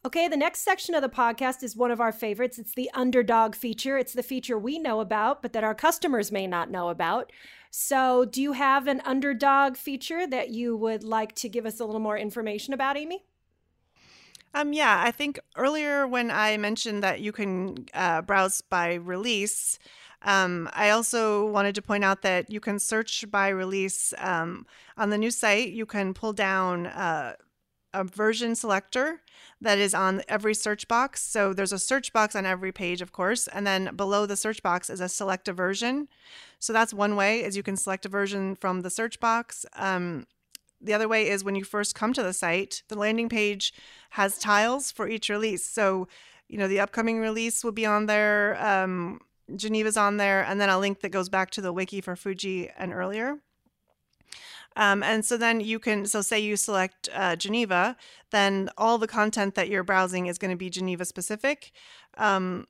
Okay, 0.04 0.28
the 0.28 0.36
next 0.36 0.60
section 0.60 0.94
of 0.94 1.02
the 1.02 1.08
podcast 1.08 1.64
is 1.64 1.76
one 1.76 1.90
of 1.90 2.00
our 2.00 2.12
favorites. 2.12 2.56
It's 2.56 2.74
the 2.74 2.88
underdog 2.94 3.56
feature. 3.56 3.98
It's 3.98 4.12
the 4.12 4.22
feature 4.22 4.56
we 4.56 4.78
know 4.78 5.00
about, 5.00 5.42
but 5.42 5.52
that 5.54 5.64
our 5.64 5.74
customers 5.74 6.30
may 6.30 6.46
not 6.46 6.70
know 6.70 6.88
about. 6.88 7.32
So, 7.70 8.24
do 8.24 8.40
you 8.40 8.52
have 8.52 8.86
an 8.86 9.02
underdog 9.04 9.76
feature 9.76 10.24
that 10.28 10.50
you 10.50 10.76
would 10.76 11.02
like 11.02 11.34
to 11.36 11.48
give 11.48 11.66
us 11.66 11.80
a 11.80 11.84
little 11.84 12.00
more 12.00 12.16
information 12.16 12.72
about, 12.72 12.96
Amy? 12.96 13.24
Um, 14.54 14.72
yeah, 14.72 15.02
I 15.04 15.10
think 15.10 15.40
earlier 15.56 16.06
when 16.06 16.30
I 16.30 16.56
mentioned 16.56 17.02
that 17.02 17.20
you 17.20 17.32
can 17.32 17.86
uh, 17.92 18.22
browse 18.22 18.60
by 18.62 18.94
release, 18.94 19.80
um, 20.22 20.70
I 20.72 20.90
also 20.90 21.46
wanted 21.46 21.74
to 21.74 21.82
point 21.82 22.04
out 22.04 22.22
that 22.22 22.50
you 22.50 22.60
can 22.60 22.78
search 22.78 23.28
by 23.30 23.48
release 23.48 24.14
um, 24.18 24.64
on 24.96 25.10
the 25.10 25.18
new 25.18 25.30
site. 25.30 25.70
You 25.70 25.86
can 25.86 26.14
pull 26.14 26.32
down 26.32 26.86
uh, 26.86 27.34
a 27.94 28.04
version 28.04 28.54
selector 28.54 29.22
that 29.60 29.78
is 29.78 29.94
on 29.94 30.22
every 30.28 30.54
search 30.54 30.88
box. 30.88 31.22
So 31.22 31.52
there's 31.52 31.72
a 31.72 31.78
search 31.78 32.12
box 32.12 32.36
on 32.36 32.46
every 32.46 32.72
page, 32.72 33.00
of 33.00 33.12
course, 33.12 33.48
and 33.48 33.66
then 33.66 33.96
below 33.96 34.26
the 34.26 34.36
search 34.36 34.62
box 34.62 34.90
is 34.90 35.00
a 35.00 35.08
select 35.08 35.48
a 35.48 35.52
version. 35.52 36.08
So 36.58 36.72
that's 36.72 36.92
one 36.92 37.16
way 37.16 37.42
is 37.42 37.56
you 37.56 37.62
can 37.62 37.76
select 37.76 38.06
a 38.06 38.08
version 38.08 38.54
from 38.54 38.82
the 38.82 38.90
search 38.90 39.20
box. 39.20 39.64
Um, 39.74 40.26
the 40.80 40.94
other 40.94 41.08
way 41.08 41.28
is 41.28 41.42
when 41.42 41.56
you 41.56 41.64
first 41.64 41.94
come 41.94 42.12
to 42.12 42.22
the 42.22 42.32
site, 42.32 42.82
the 42.88 42.98
landing 42.98 43.28
page 43.28 43.72
has 44.10 44.38
tiles 44.38 44.92
for 44.92 45.08
each 45.08 45.28
release. 45.28 45.64
So, 45.64 46.06
you 46.48 46.58
know, 46.58 46.68
the 46.68 46.80
upcoming 46.80 47.18
release 47.20 47.64
will 47.64 47.72
be 47.72 47.86
on 47.86 48.06
there, 48.06 48.56
um, 48.64 49.20
Geneva's 49.56 49.96
on 49.96 50.18
there, 50.18 50.44
and 50.44 50.60
then 50.60 50.68
a 50.68 50.78
link 50.78 51.00
that 51.00 51.08
goes 51.08 51.28
back 51.28 51.50
to 51.52 51.60
the 51.60 51.72
wiki 51.72 52.00
for 52.00 52.14
Fuji 52.14 52.70
and 52.78 52.92
earlier. 52.92 53.38
Um, 54.78 55.02
and 55.02 55.24
so 55.24 55.36
then 55.36 55.60
you 55.60 55.80
can, 55.80 56.06
so 56.06 56.22
say 56.22 56.38
you 56.38 56.56
select 56.56 57.08
uh, 57.12 57.34
Geneva, 57.34 57.96
then 58.30 58.70
all 58.78 58.96
the 58.96 59.08
content 59.08 59.56
that 59.56 59.68
you're 59.68 59.82
browsing 59.82 60.26
is 60.26 60.38
going 60.38 60.52
to 60.52 60.56
be 60.56 60.70
Geneva 60.70 61.04
specific. 61.04 61.72
Um, 62.16 62.68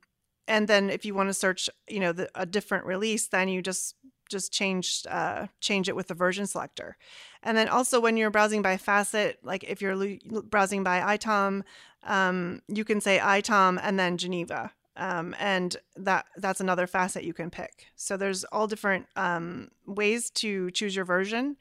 and 0.48 0.66
then 0.66 0.88
if 0.88 1.04
you 1.04 1.14
want 1.14 1.28
to 1.28 1.34
search, 1.34 1.68
you 1.86 2.00
know, 2.00 2.12
the, 2.12 2.30
a 2.34 2.46
different 2.46 2.86
release, 2.86 3.28
then 3.28 3.48
you 3.48 3.62
just 3.62 3.94
just 4.30 4.52
change 4.52 5.04
uh, 5.08 5.46
change 5.60 5.88
it 5.88 5.96
with 5.96 6.08
the 6.08 6.14
version 6.14 6.46
selector. 6.46 6.96
And 7.42 7.56
then 7.56 7.68
also 7.68 8.00
when 8.00 8.16
you're 8.16 8.30
browsing 8.30 8.62
by 8.62 8.76
facet, 8.76 9.38
like 9.42 9.64
if 9.64 9.80
you're 9.82 10.18
browsing 10.44 10.82
by 10.82 11.16
ITOM, 11.16 11.62
um, 12.04 12.62
you 12.68 12.84
can 12.84 13.00
say 13.00 13.18
ITOM 13.18 13.78
and 13.82 13.98
then 13.98 14.16
Geneva. 14.16 14.72
Um, 14.96 15.36
and 15.38 15.76
that 15.96 16.26
that's 16.36 16.60
another 16.60 16.86
facet 16.86 17.22
you 17.24 17.32
can 17.32 17.50
pick. 17.50 17.86
So 17.94 18.16
there's 18.16 18.44
all 18.44 18.66
different 18.66 19.06
um, 19.16 19.70
ways 19.86 20.30
to 20.30 20.70
choose 20.72 20.96
your 20.96 21.04
version. 21.04 21.56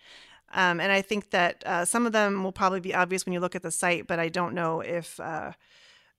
Um, 0.54 0.80
and 0.80 0.92
I 0.92 1.01
think 1.01 1.32
that 1.32 1.63
uh, 1.66 1.86
some 1.86 2.06
of 2.06 2.13
them 2.13 2.44
will 2.44 2.51
probably 2.51 2.80
be 2.80 2.96
obvious 2.96 3.25
when 3.25 3.34
you 3.34 3.39
look 3.39 3.56
at 3.56 3.63
the 3.63 3.72
site, 3.72 4.08
but 4.08 4.20
I 4.20 4.30
don't 4.30 4.54
know 4.54 4.82
if 4.82 5.20
uh, 5.20 5.51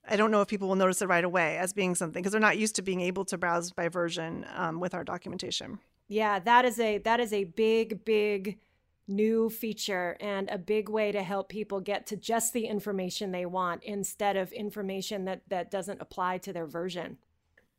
I 0.09 0.17
don't 0.17 0.31
know 0.31 0.41
if 0.41 0.49
people 0.49 0.69
will 0.69 0.77
notice 0.77 1.03
it 1.03 1.09
right 1.09 1.25
away 1.25 1.59
as 1.59 1.73
being 1.73 1.95
something 1.95 2.23
because 2.23 2.33
they're 2.33 2.41
not 2.41 2.59
used 2.59 2.77
to 2.77 2.83
being 2.83 3.01
able 3.01 3.25
to 3.27 3.39
browse 3.39 3.73
by 3.73 3.89
version 3.89 4.47
um, 4.55 4.81
with 4.81 4.95
our 4.95 5.05
documentation. 5.05 5.79
Yeah, 6.09 6.39
that 6.41 6.65
is 6.65 6.79
a 6.81 6.99
that 6.99 7.21
is 7.21 7.33
a 7.33 7.45
big 7.45 8.05
big 8.05 8.59
new 9.07 9.49
feature 9.49 10.17
and 10.21 10.51
a 10.51 10.59
big 10.59 10.89
way 10.89 11.11
to 11.13 11.23
help 11.23 11.49
people 11.49 11.81
get 11.81 12.07
to 12.07 12.17
just 12.17 12.53
the 12.53 12.67
information 12.67 13.33
they 13.33 13.47
want 13.47 13.83
instead 13.83 14.37
of 14.37 14.53
information 14.53 15.25
that 15.25 15.43
that 15.49 15.71
doesn't 15.71 16.01
apply 16.01 16.39
to 16.39 16.53
their 16.53 16.67
version. 16.67 17.19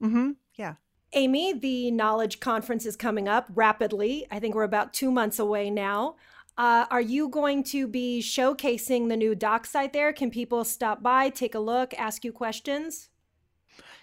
Mhm. 0.02 0.36
Yeah. 0.56 0.76
Amy, 1.14 1.54
the 1.54 1.90
Knowledge 1.90 2.40
Conference 2.40 2.86
is 2.86 2.96
coming 2.96 3.28
up 3.28 3.48
rapidly. 3.56 4.28
I 4.30 4.40
think 4.40 4.54
we're 4.54 4.64
about 4.64 4.94
two 4.94 5.12
months 5.12 5.40
away 5.40 5.72
now. 5.72 6.16
Uh, 6.60 6.86
are 6.92 7.00
you 7.00 7.30
going 7.30 7.64
to 7.64 7.88
be 7.88 8.20
showcasing 8.22 9.08
the 9.08 9.16
new 9.16 9.34
doc 9.34 9.66
site 9.66 9.94
there? 9.94 10.12
Can 10.12 10.30
people 10.30 10.66
stop 10.66 11.02
by, 11.02 11.30
take 11.30 11.56
a 11.56 11.60
look, 11.60 11.94
ask 11.94 12.26
you 12.26 12.34
questions? 12.34 13.08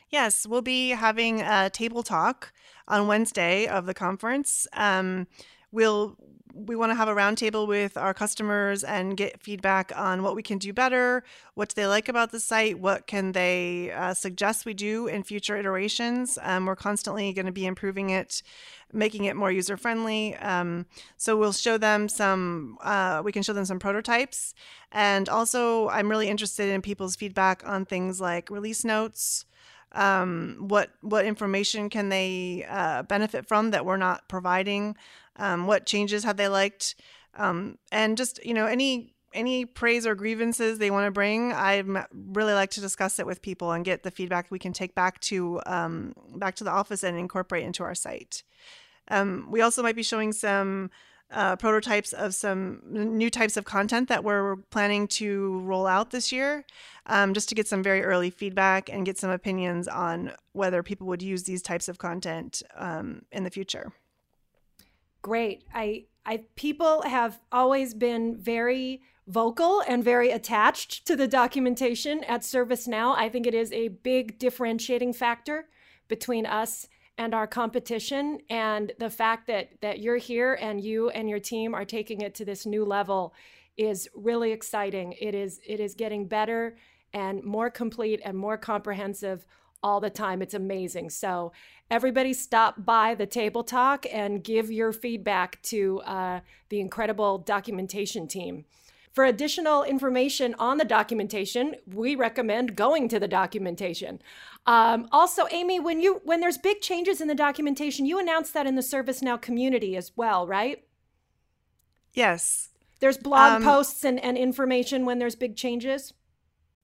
Yes, 0.09 0.47
we'll 0.47 0.63
be 0.63 0.91
having 0.91 1.43
a 1.43 1.69
table 1.69 2.03
talk 2.03 2.55
on 2.89 3.09
Wednesday 3.09 3.67
of 3.67 3.85
the 3.85 3.93
conference. 3.93 4.67
Um, 4.73 5.27
we'll 5.71 6.17
we 6.57 6.75
want 6.75 6.91
to 6.91 6.95
have 6.95 7.09
a 7.09 7.15
roundtable 7.15 7.67
with 7.67 7.97
our 7.97 8.15
customers 8.15 8.83
and 8.83 9.17
get 9.17 9.43
feedback 9.43 9.93
on 9.95 10.23
what 10.23 10.35
we 10.35 10.43
can 10.43 10.59
do 10.59 10.73
better, 10.73 11.23
what 11.55 11.69
do 11.69 11.75
they 11.75 11.87
like 11.87 12.09
about 12.09 12.33
the 12.33 12.41
site, 12.41 12.79
what 12.79 13.07
can 13.07 13.33
they 13.33 13.93
uh, 13.93 14.15
suggest 14.15 14.65
we 14.65 14.73
do 14.73 15.07
in 15.07 15.23
future 15.23 15.57
iterations. 15.57 16.39
Um, 16.43 16.65
we're 16.67 16.77
constantly 16.77 17.33
going 17.33 17.47
to 17.47 17.53
be 17.53 17.67
improving 17.67 18.11
it, 18.11 18.43
making 18.93 19.25
it 19.25 19.37
more 19.37 19.53
user 19.53 19.77
friendly. 19.77 20.35
Um, 20.37 20.87
so 21.17 21.37
we'll 21.37 21.53
show 21.53 21.77
them 21.77 22.09
some, 22.09 22.79
uh, 22.83 23.21
we 23.25 23.33
can 23.33 23.43
show 23.43 23.53
them 23.53 23.67
some 23.67 23.79
prototypes. 23.79 24.55
And 24.91 25.29
also, 25.29 25.89
I'm 25.91 26.09
really 26.09 26.29
interested 26.29 26.71
in 26.71 26.81
people's 26.81 27.17
feedback 27.17 27.63
on 27.67 27.85
things 27.85 28.21
like 28.21 28.51
release 28.51 28.85
notes. 28.85 29.45
Um, 29.93 30.57
what 30.69 30.91
what 31.01 31.25
information 31.25 31.89
can 31.89 32.11
they 32.11 32.67
uh, 32.69 33.05
benefit 33.05 33.47
from 33.47 33.71
that 33.71 33.87
we're 33.87 33.97
not 33.97 34.29
providing? 34.29 34.97
Um, 35.39 35.67
what 35.67 35.87
changes 35.87 36.25
have 36.25 36.37
they 36.37 36.49
liked? 36.49 36.95
Um, 37.35 37.79
and 37.93 38.17
just 38.17 38.45
you 38.45 38.55
know 38.55 38.67
any 38.67 39.15
any 39.35 39.67
praise 39.67 40.07
or 40.07 40.15
grievances 40.15 40.79
they 40.79 40.91
want 40.91 41.07
to 41.07 41.11
bring, 41.11 41.53
I 41.53 41.83
really 42.13 42.55
like 42.55 42.71
to 42.71 42.81
discuss 42.81 43.19
it 43.19 43.27
with 43.27 43.43
people 43.43 43.73
and 43.73 43.85
get 43.85 44.03
the 44.03 44.11
feedback 44.11 44.51
we 44.51 44.59
can 44.59 44.73
take 44.73 44.95
back 44.95 45.21
to 45.21 45.61
um, 45.67 46.15
back 46.37 46.57
to 46.57 46.65
the 46.65 46.71
office 46.71 47.05
and 47.05 47.19
incorporate 47.19 47.65
into 47.65 47.85
our 47.85 47.95
site. 47.95 48.43
Um, 49.09 49.49
we 49.51 49.61
also 49.61 49.83
might 49.83 49.95
be 49.95 50.03
showing 50.03 50.33
some 50.33 50.91
uh, 51.31 51.57
prototypes 51.57 52.13
of 52.13 52.35
some 52.35 52.81
new 52.87 53.31
types 53.31 53.57
of 53.57 53.65
content 53.65 54.09
that 54.09 54.25
we're 54.25 54.57
planning 54.71 55.09
to 55.09 55.61
roll 55.61 55.87
out 55.87 56.11
this 56.11 56.33
year, 56.33 56.65
um, 57.07 57.35
just 57.35 57.49
to 57.49 57.55
get 57.55 57.69
some 57.69 57.83
very 57.83 58.03
early 58.03 58.31
feedback 58.31 58.89
and 58.89 59.05
get 59.05 59.19
some 59.19 59.31
opinions 59.31 59.89
on 59.89 60.33
whether 60.53 60.83
people 60.83 61.07
would 61.07 61.23
use 61.23 61.45
these 61.45 61.63
types 61.63 61.89
of 61.89 61.99
content 61.99 62.63
um, 62.77 63.23
in 63.33 63.45
the 63.45 63.51
future 63.51 63.93
great. 65.27 65.65
I 65.75 66.05
I 66.25 66.45
people 66.55 67.03
have 67.03 67.41
always 67.51 67.95
been 67.95 68.37
very 68.37 69.03
vocal 69.27 69.83
and 69.89 70.05
very 70.05 70.31
attached 70.31 71.05
to 71.05 71.17
the 71.17 71.27
documentation 71.27 72.23
at 72.23 72.43
ServiceNow. 72.43 73.17
I 73.17 73.29
think 73.29 73.45
it 73.45 73.53
is 73.53 73.73
a 73.73 73.89
big 73.89 74.39
differentiating 74.39 75.15
factor 75.15 75.67
between 76.07 76.47
us 76.47 76.87
and 77.19 77.35
our 77.35 77.49
competition 77.49 78.39
and 78.49 78.93
the 79.01 79.11
fact 79.11 79.49
that 79.49 79.71
that 79.81 79.99
you're 79.99 80.17
here 80.33 80.55
and 80.61 80.81
you 80.81 81.11
and 81.11 81.29
your 81.29 81.41
team 81.41 81.75
are 81.75 81.85
taking 81.85 82.21
it 82.21 82.33
to 82.37 82.45
this 82.45 82.65
new 82.65 82.85
level 82.85 83.35
is 83.77 84.09
really 84.15 84.53
exciting. 84.53 85.17
It 85.21 85.35
is 85.35 85.61
it 85.67 85.81
is 85.81 85.97
getting 85.97 86.29
better 86.29 86.77
and 87.13 87.43
more 87.43 87.69
complete 87.69 88.21
and 88.25 88.39
more 88.39 88.57
comprehensive 88.57 89.45
all 89.83 90.01
the 90.01 90.11
time. 90.11 90.43
It's 90.43 90.55
amazing. 90.55 91.11
So, 91.11 91.53
everybody 91.91 92.33
stop 92.33 92.85
by 92.85 93.15
the 93.15 93.27
table 93.27 93.63
talk 93.65 94.07
and 94.13 94.43
give 94.43 94.71
your 94.71 94.93
feedback 94.93 95.63
to 95.63 96.01
uh, 96.01 96.41
the 96.69 96.81
incredible 96.81 97.39
documentation 97.39 98.27
team. 98.27 98.65
For 99.17 99.25
additional 99.25 99.83
information 99.83 100.55
on 100.59 100.77
the 100.77 100.85
documentation, 100.85 101.77
we 101.87 102.15
recommend 102.17 102.77
going 102.77 103.09
to 103.09 103.19
the 103.19 103.27
documentation. 103.27 104.21
Um, 104.67 105.09
also, 105.11 105.47
Amy, 105.51 105.81
when 105.81 106.01
you 106.01 106.21
when 106.25 106.41
there's 106.41 106.59
big 106.59 106.83
changes 106.83 107.23
in 107.23 107.29
the 107.29 107.35
documentation, 107.35 108.05
you 108.05 108.19
announce 108.19 108.51
that 108.51 108.67
in 108.67 108.75
the 108.75 108.83
ServiceNow 108.83 109.41
community 109.41 109.97
as 109.97 110.13
well, 110.17 110.47
right? 110.47 110.85
Yes. 112.13 112.69
There's 113.01 113.17
blog 113.17 113.53
um, 113.53 113.63
posts 113.63 114.05
and, 114.05 114.23
and 114.23 114.37
information 114.37 115.07
when 115.07 115.19
there's 115.19 115.37
big 115.37 115.57
changes. 115.57 116.13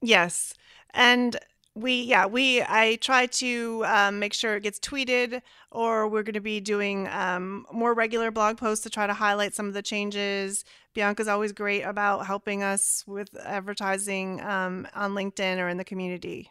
Yes. 0.00 0.54
And 0.94 1.36
we 1.74 2.02
yeah 2.02 2.26
we 2.26 2.62
i 2.62 2.96
try 3.00 3.26
to 3.26 3.82
um, 3.86 4.18
make 4.18 4.34
sure 4.34 4.56
it 4.56 4.62
gets 4.62 4.78
tweeted 4.78 5.40
or 5.70 6.06
we're 6.06 6.22
going 6.22 6.34
to 6.34 6.40
be 6.40 6.60
doing 6.60 7.08
um, 7.08 7.66
more 7.72 7.94
regular 7.94 8.30
blog 8.30 8.58
posts 8.58 8.82
to 8.82 8.90
try 8.90 9.06
to 9.06 9.14
highlight 9.14 9.54
some 9.54 9.66
of 9.66 9.74
the 9.74 9.82
changes 9.82 10.64
bianca's 10.94 11.28
always 11.28 11.52
great 11.52 11.82
about 11.82 12.26
helping 12.26 12.62
us 12.62 13.04
with 13.06 13.34
advertising 13.44 14.40
um, 14.42 14.86
on 14.94 15.12
linkedin 15.12 15.58
or 15.58 15.68
in 15.68 15.78
the 15.78 15.84
community 15.84 16.50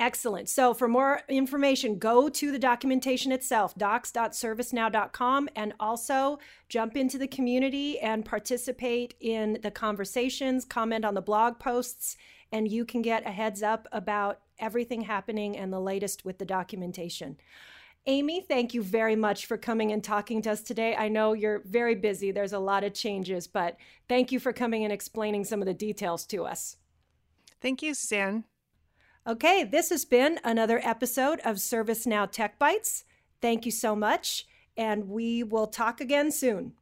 Excellent. 0.00 0.48
So, 0.48 0.72
for 0.72 0.88
more 0.88 1.20
information, 1.28 1.98
go 1.98 2.30
to 2.30 2.50
the 2.50 2.58
documentation 2.58 3.32
itself, 3.32 3.74
docs.servicenow.com, 3.74 5.50
and 5.54 5.74
also 5.78 6.38
jump 6.70 6.96
into 6.96 7.18
the 7.18 7.26
community 7.26 8.00
and 8.00 8.24
participate 8.24 9.12
in 9.20 9.58
the 9.62 9.70
conversations, 9.70 10.64
comment 10.64 11.04
on 11.04 11.12
the 11.12 11.20
blog 11.20 11.58
posts, 11.58 12.16
and 12.52 12.70
you 12.70 12.84
can 12.84 13.02
get 13.02 13.26
a 13.26 13.30
heads 13.30 13.62
up 13.62 13.86
about 13.92 14.40
everything 14.58 15.02
happening 15.02 15.56
and 15.56 15.72
the 15.72 15.80
latest 15.80 16.24
with 16.24 16.38
the 16.38 16.44
documentation. 16.44 17.36
Amy, 18.06 18.40
thank 18.40 18.72
you 18.72 18.82
very 18.82 19.14
much 19.14 19.46
for 19.46 19.58
coming 19.58 19.92
and 19.92 20.02
talking 20.02 20.40
to 20.42 20.50
us 20.50 20.62
today. 20.62 20.96
I 20.96 21.08
know 21.08 21.34
you're 21.34 21.62
very 21.66 21.94
busy, 21.94 22.30
there's 22.30 22.54
a 22.54 22.58
lot 22.58 22.82
of 22.82 22.94
changes, 22.94 23.46
but 23.46 23.76
thank 24.08 24.32
you 24.32 24.40
for 24.40 24.52
coming 24.52 24.84
and 24.84 24.92
explaining 24.92 25.44
some 25.44 25.60
of 25.60 25.66
the 25.66 25.74
details 25.74 26.24
to 26.26 26.44
us. 26.44 26.76
Thank 27.60 27.82
you, 27.82 27.92
Suzanne. 27.92 28.44
Okay, 29.26 29.64
this 29.64 29.90
has 29.90 30.06
been 30.06 30.40
another 30.44 30.80
episode 30.82 31.40
of 31.44 31.56
ServiceNow 31.56 32.30
Tech 32.30 32.58
Bytes. 32.58 33.04
Thank 33.42 33.66
you 33.66 33.72
so 33.72 33.94
much, 33.94 34.46
and 34.78 35.08
we 35.08 35.42
will 35.42 35.66
talk 35.66 36.00
again 36.00 36.30
soon. 36.30 36.72